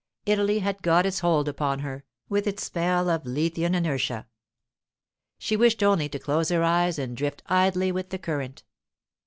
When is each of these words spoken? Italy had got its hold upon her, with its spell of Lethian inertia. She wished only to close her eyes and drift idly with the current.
Italy 0.25 0.57
had 0.57 0.81
got 0.81 1.05
its 1.05 1.19
hold 1.19 1.47
upon 1.47 1.81
her, 1.81 2.03
with 2.27 2.47
its 2.47 2.65
spell 2.65 3.07
of 3.07 3.21
Lethian 3.23 3.75
inertia. 3.75 4.25
She 5.37 5.55
wished 5.55 5.83
only 5.83 6.09
to 6.09 6.17
close 6.17 6.49
her 6.49 6.63
eyes 6.63 6.97
and 6.97 7.15
drift 7.15 7.43
idly 7.45 7.91
with 7.91 8.09
the 8.09 8.17
current. 8.17 8.63